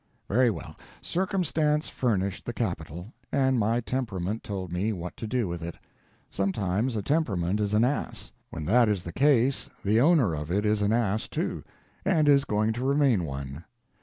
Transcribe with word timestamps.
Very 0.27 0.49
well, 0.49 0.75
Circumstance 1.03 1.87
furnished 1.87 2.45
the 2.47 2.53
capital, 2.53 3.13
and 3.31 3.59
my 3.59 3.81
temperament 3.81 4.43
told 4.43 4.71
me 4.73 4.91
what 4.91 5.15
to 5.17 5.27
do 5.27 5.47
with 5.47 5.61
it. 5.61 5.77
Sometimes 6.31 6.95
a 6.95 7.03
temperament 7.03 7.59
is 7.59 7.75
an 7.75 7.83
ass. 7.83 8.31
When 8.49 8.65
that 8.65 8.89
is 8.89 9.03
the 9.03 9.13
case 9.13 9.69
the 9.85 10.01
owner 10.01 10.33
of 10.33 10.49
it 10.49 10.65
is 10.65 10.81
an 10.81 10.91
ass, 10.91 11.27
too, 11.27 11.63
and 12.03 12.27
is 12.27 12.45
going 12.45 12.73
to 12.73 12.83
remain 12.83 13.25
one. 13.25 13.63